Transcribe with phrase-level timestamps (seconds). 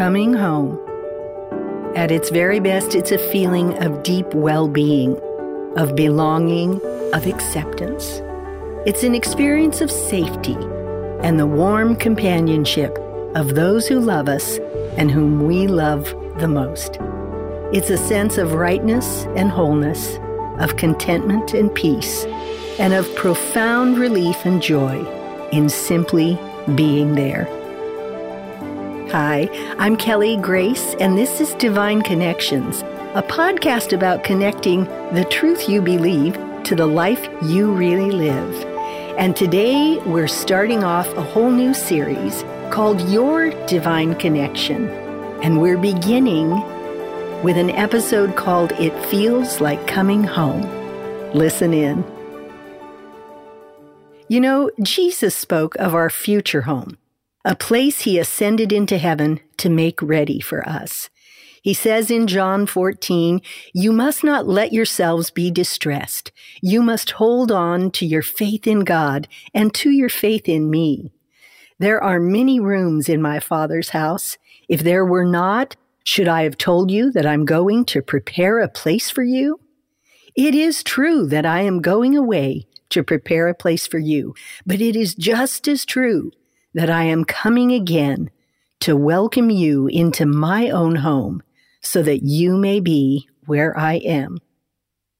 [0.00, 0.80] Coming home.
[1.94, 5.20] At its very best, it's a feeling of deep well being,
[5.76, 6.80] of belonging,
[7.12, 8.22] of acceptance.
[8.86, 10.56] It's an experience of safety
[11.22, 12.96] and the warm companionship
[13.34, 14.56] of those who love us
[14.96, 16.06] and whom we love
[16.38, 16.96] the most.
[17.70, 20.16] It's a sense of rightness and wholeness,
[20.60, 22.24] of contentment and peace,
[22.78, 25.04] and of profound relief and joy
[25.52, 26.38] in simply
[26.74, 27.59] being there.
[29.12, 32.82] Hi, I'm Kelly Grace, and this is Divine Connections,
[33.16, 38.54] a podcast about connecting the truth you believe to the life you really live.
[39.18, 44.88] And today we're starting off a whole new series called Your Divine Connection.
[45.42, 46.50] And we're beginning
[47.42, 50.62] with an episode called It Feels Like Coming Home.
[51.34, 52.04] Listen in.
[54.28, 56.96] You know, Jesus spoke of our future home
[57.44, 61.08] a place he ascended into heaven to make ready for us.
[61.62, 63.40] He says in John 14,
[63.74, 66.32] You must not let yourselves be distressed.
[66.62, 71.12] You must hold on to your faith in God and to your faith in me.
[71.78, 74.36] There are many rooms in my Father's house.
[74.68, 78.68] If there were not, should I have told you that I'm going to prepare a
[78.68, 79.60] place for you?
[80.34, 84.34] It is true that I am going away to prepare a place for you,
[84.66, 86.32] but it is just as true
[86.74, 88.30] that I am coming again
[88.80, 91.42] to welcome you into my own home
[91.80, 94.38] so that you may be where I am.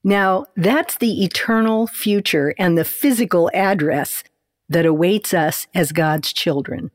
[0.03, 4.25] Now, that's the eternal future and the physical address
[4.69, 6.91] that awaits us as God's children.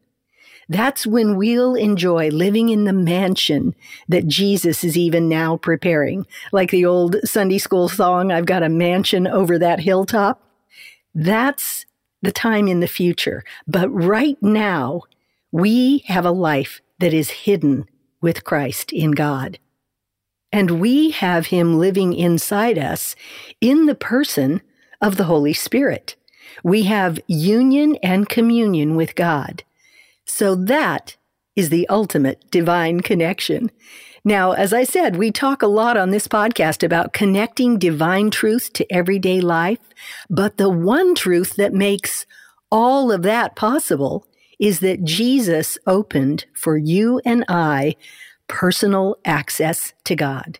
[0.67, 3.75] That's when we'll enjoy living in the mansion
[4.07, 6.25] that Jesus is even now preparing.
[6.51, 10.41] Like the old Sunday school song, I've got a mansion over that hilltop.
[11.13, 11.85] That's
[12.21, 13.43] the time in the future.
[13.67, 15.03] But right now,
[15.51, 17.87] we have a life that is hidden
[18.21, 19.59] with Christ in God.
[20.51, 23.15] And we have Him living inside us
[23.59, 24.61] in the person
[25.01, 26.15] of the Holy Spirit.
[26.63, 29.63] We have union and communion with God.
[30.25, 31.17] So that
[31.55, 33.71] is the ultimate divine connection.
[34.27, 38.73] Now, as I said, we talk a lot on this podcast about connecting divine truth
[38.73, 39.79] to everyday life,
[40.31, 42.25] but the one truth that makes
[42.71, 44.25] all of that possible
[44.59, 47.95] is that Jesus opened for you and I
[48.47, 50.57] personal access to God.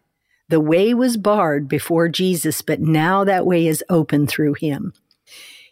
[0.48, 4.94] The way was barred before Jesus, but now that way is open through him.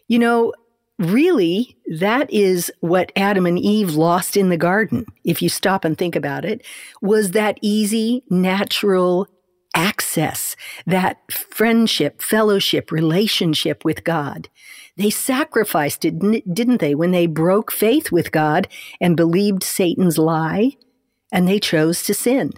[0.08, 0.52] You know,
[0.98, 5.96] really, that is what Adam and Eve lost in the garden, if you stop and
[5.96, 6.64] think about it,
[7.02, 9.28] was that easy, natural
[9.74, 10.54] access,
[10.86, 14.48] that friendship, fellowship, relationship with God.
[14.96, 16.18] They sacrificed it,
[16.54, 18.68] didn't they, when they broke faith with God
[19.00, 20.76] and believed Satan's lie
[21.32, 22.52] and they chose to sin.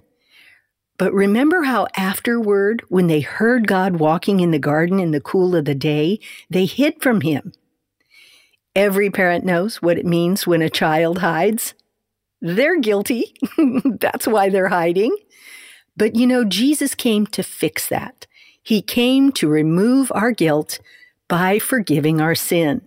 [0.98, 5.54] But remember how afterward, when they heard God walking in the garden in the cool
[5.54, 6.20] of the day,
[6.50, 7.52] they hid from him
[8.76, 11.72] Every parent knows what it means when a child hides.
[12.42, 13.34] They're guilty.
[13.84, 15.16] That's why they're hiding.
[15.96, 18.26] But you know, Jesus came to fix that.
[18.62, 20.78] He came to remove our guilt
[21.26, 22.82] by forgiving our sin.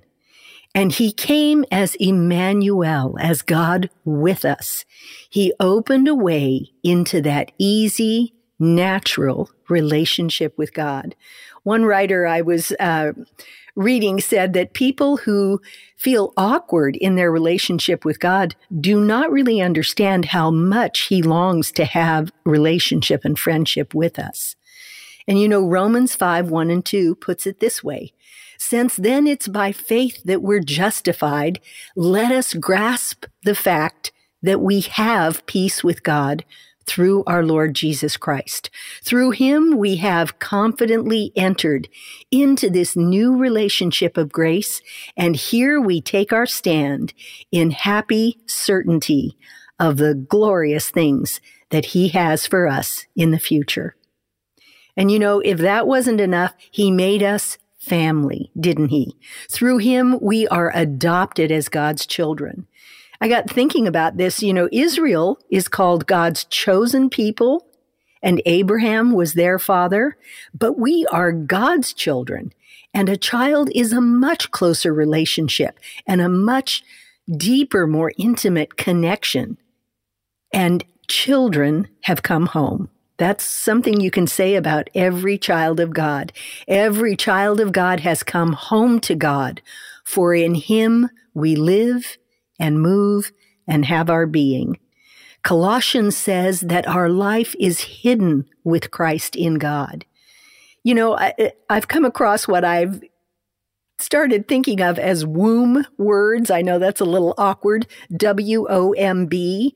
[0.76, 4.86] And he came as Emmanuel, as God with us.
[5.28, 11.16] He opened a way into that easy, natural relationship with God.
[11.64, 13.14] One writer I was uh,
[13.76, 15.62] reading said that people who
[15.96, 21.72] feel awkward in their relationship with God do not really understand how much He longs
[21.74, 24.56] to have relationship and friendship with us.
[25.28, 28.14] And you know, Romans 5 1 and 2 puts it this way
[28.58, 31.60] Since then it's by faith that we're justified,
[31.96, 34.12] let us grasp the fact
[34.42, 36.44] that we have peace with God
[36.90, 38.72] through our Lord Jesus Christ.
[39.04, 41.88] Through him, we have confidently entered
[42.32, 44.82] into this new relationship of grace,
[45.16, 47.14] and here we take our stand
[47.52, 49.38] in happy certainty
[49.80, 53.96] of the glorious things that he has for us in the future.
[54.98, 59.16] And you know, if that wasn't enough, he made us family, didn't he?
[59.50, 62.68] Through him, we are adopted as God's children.
[63.22, 64.42] I got thinking about this.
[64.42, 67.68] You know, Israel is called God's chosen people,
[68.22, 70.18] and Abraham was their father,
[70.54, 72.54] but we are God's children.
[72.94, 76.84] And a child is a much closer relationship and a much
[77.30, 79.58] deeper, more intimate connection.
[80.52, 82.90] And children have come home.
[83.18, 86.32] That's something you can say about every child of God.
[86.68, 89.62] Every child of God has come home to God,
[90.06, 92.18] for in Him we live
[92.60, 93.32] and move
[93.68, 94.78] and have our being.
[95.44, 100.06] Colossians says that our life is hidden with Christ in God.
[100.84, 101.34] You know, I,
[101.70, 103.02] have come across what I've
[103.98, 106.50] started thinking of as womb words.
[106.52, 107.88] I know that's a little awkward.
[108.16, 109.76] W O M B.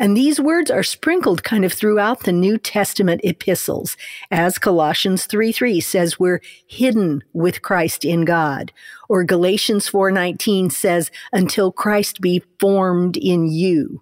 [0.00, 3.98] And these words are sprinkled kind of throughout the New Testament epistles,
[4.30, 8.72] as Colossians 3 3 says we're hidden with Christ in God.
[9.10, 14.00] Or Galatians 4:19 says, until Christ be formed in you.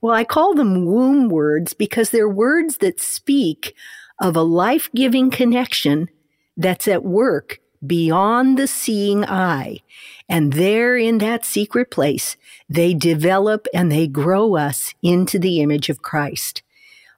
[0.00, 3.74] Well, I call them womb words because they're words that speak
[4.20, 6.08] of a life giving connection
[6.56, 9.78] that's at work beyond the seeing eye.
[10.28, 12.36] And there in that secret place,
[12.68, 16.62] they develop and they grow us into the image of Christ.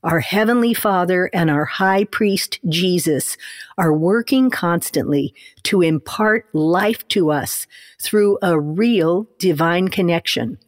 [0.02, 3.38] Our Heavenly Father and our High Priest Jesus
[3.78, 7.66] are working constantly to impart life to us
[7.98, 10.58] through a real divine connection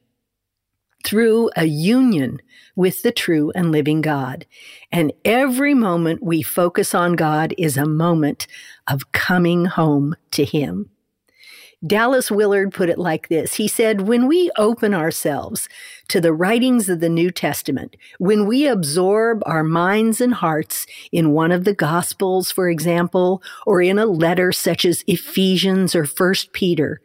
[1.06, 2.42] through a union
[2.74, 4.44] with the true and living God.
[4.90, 8.48] And every moment we focus on God is a moment
[8.88, 10.90] of coming home to Him.
[11.86, 13.54] Dallas Willard put it like this.
[13.54, 15.68] He said, when we open ourselves
[16.08, 21.30] to the writings of the New Testament, when we absorb our minds and hearts in
[21.30, 26.52] one of the Gospels, for example, or in a letter such as Ephesians or First
[26.52, 27.00] Peter,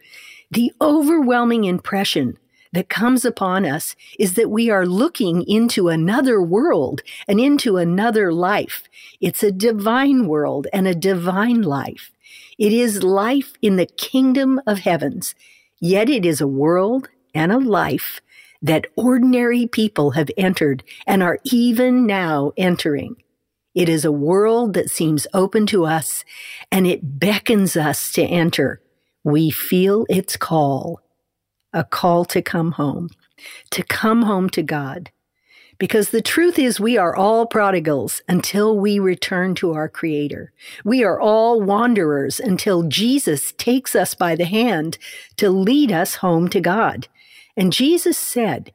[0.49, 2.37] the overwhelming impression
[2.73, 8.31] that comes upon us is that we are looking into another world and into another
[8.31, 8.83] life.
[9.19, 12.11] It's a divine world and a divine life.
[12.57, 15.35] It is life in the kingdom of heavens,
[15.79, 18.21] yet it is a world and a life
[18.61, 23.15] that ordinary people have entered and are even now entering.
[23.73, 26.23] It is a world that seems open to us
[26.71, 28.81] and it beckons us to enter.
[29.23, 31.01] We feel its call
[31.73, 33.09] a call to come home,
[33.71, 35.11] to come home to God.
[35.81, 40.53] Because the truth is, we are all prodigals until we return to our Creator.
[40.85, 44.99] We are all wanderers until Jesus takes us by the hand
[45.37, 47.07] to lead us home to God.
[47.57, 48.71] And Jesus said,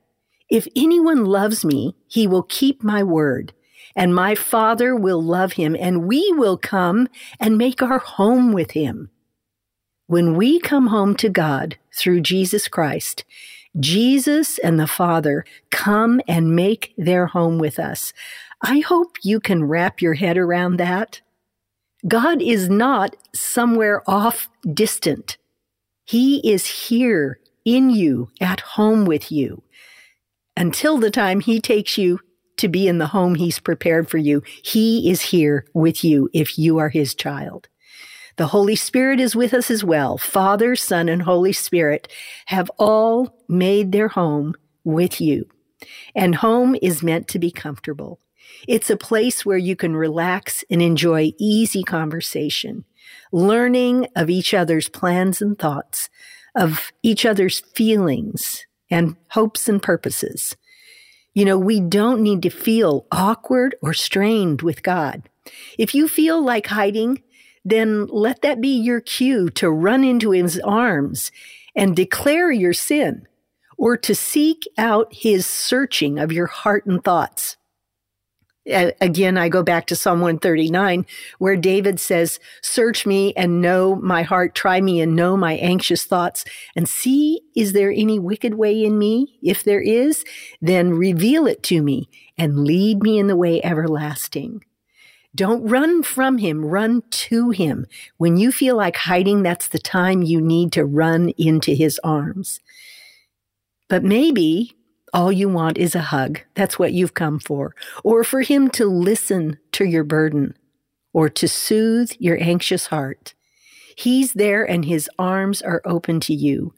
[0.50, 3.52] If anyone loves me, he will keep my word,
[3.94, 7.08] and my Father will love him, and we will come
[7.38, 9.10] and make our home with him.
[10.08, 13.24] When we come home to God through Jesus Christ,
[13.78, 18.12] Jesus and the Father come and make their home with us.
[18.62, 21.20] I hope you can wrap your head around that.
[22.06, 25.38] God is not somewhere off distant.
[26.04, 29.64] He is here in you, at home with you,
[30.56, 32.20] until the time He takes you
[32.58, 34.42] to be in the home He's prepared for you.
[34.62, 37.68] He is here with you if you are His child.
[38.36, 40.18] The Holy Spirit is with us as well.
[40.18, 42.12] Father, Son, and Holy Spirit
[42.46, 44.54] have all made their home
[44.84, 45.48] with you.
[46.14, 48.20] And home is meant to be comfortable.
[48.68, 52.84] It's a place where you can relax and enjoy easy conversation,
[53.32, 56.10] learning of each other's plans and thoughts,
[56.54, 60.56] of each other's feelings and hopes and purposes.
[61.34, 65.28] You know, we don't need to feel awkward or strained with God.
[65.78, 67.22] If you feel like hiding,
[67.66, 71.32] then let that be your cue to run into his arms
[71.74, 73.26] and declare your sin
[73.76, 77.56] or to seek out his searching of your heart and thoughts.
[78.68, 81.06] Again, I go back to Psalm 139,
[81.38, 86.04] where David says, Search me and know my heart, try me and know my anxious
[86.04, 86.44] thoughts,
[86.76, 89.38] and see, is there any wicked way in me?
[89.42, 90.24] If there is,
[90.60, 94.64] then reveal it to me and lead me in the way everlasting.
[95.36, 97.86] Don't run from him, run to him.
[98.16, 102.60] When you feel like hiding, that's the time you need to run into his arms.
[103.90, 104.74] But maybe
[105.12, 106.40] all you want is a hug.
[106.54, 107.74] That's what you've come for.
[108.02, 110.56] Or for him to listen to your burden
[111.12, 113.34] or to soothe your anxious heart.
[113.94, 116.72] He's there and his arms are open to you.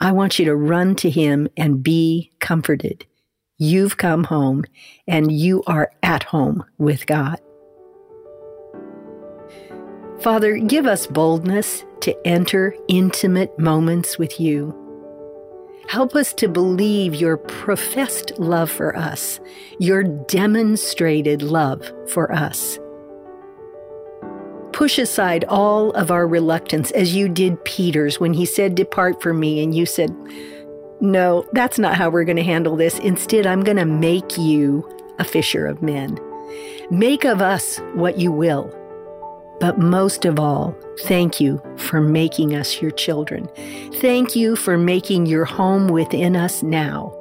[0.00, 3.06] I want you to run to him and be comforted.
[3.58, 4.64] You've come home
[5.08, 7.40] and you are at home with God.
[10.20, 14.74] Father, give us boldness to enter intimate moments with you.
[15.88, 19.38] Help us to believe your professed love for us,
[19.78, 22.78] your demonstrated love for us.
[24.72, 29.40] Push aside all of our reluctance as you did Peter's when he said, Depart from
[29.40, 29.62] me.
[29.62, 30.14] And you said,
[31.00, 32.98] No, that's not how we're going to handle this.
[32.98, 36.18] Instead, I'm going to make you a fisher of men.
[36.90, 38.77] Make of us what you will.
[39.60, 43.48] But most of all, thank you for making us your children.
[43.94, 47.14] Thank you for making your home within us now.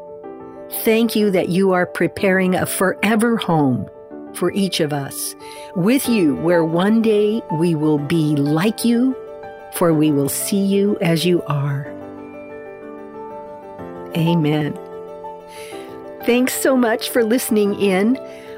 [0.84, 3.90] Thank you that you are preparing a forever home
[4.34, 5.36] for each of us
[5.76, 9.16] with you, where one day we will be like you,
[9.74, 11.92] for we will see you as you are.
[14.16, 14.78] Amen.
[16.26, 18.18] Thanks so much for listening in.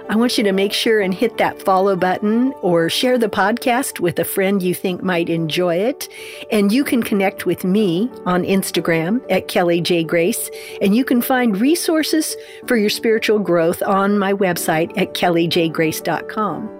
[0.10, 4.00] I want you to make sure and hit that follow button or share the podcast
[4.00, 6.10] with a friend you think might enjoy it.
[6.52, 10.04] And you can connect with me on Instagram at Kelly J.
[10.04, 10.50] Grace.
[10.82, 12.36] And you can find resources
[12.66, 16.79] for your spiritual growth on my website at kellyjgrace.com.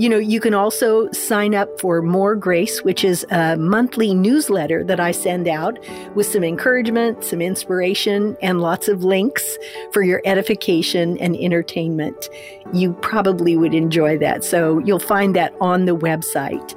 [0.00, 4.82] You know, you can also sign up for More Grace, which is a monthly newsletter
[4.84, 5.78] that I send out
[6.14, 9.58] with some encouragement, some inspiration, and lots of links
[9.92, 12.30] for your edification and entertainment.
[12.72, 14.42] You probably would enjoy that.
[14.42, 16.74] So you'll find that on the website.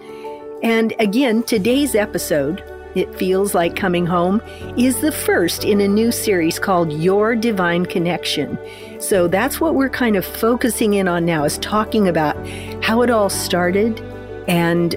[0.62, 2.62] And again, today's episode
[2.96, 4.42] it Feels Like Coming Home
[4.77, 8.58] is the first in a new series called Your Divine Connection.
[9.00, 12.36] So that's what we're kind of focusing in on now is talking about
[12.84, 14.00] how it all started
[14.48, 14.94] and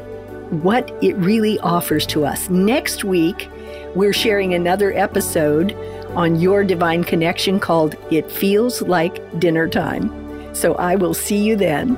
[0.62, 2.50] what it really offers to us.
[2.50, 3.49] Next week,
[3.95, 5.73] we're sharing another episode
[6.16, 10.52] on Your Divine Connection called It Feels Like Dinner Time.
[10.52, 11.97] So I will see you then.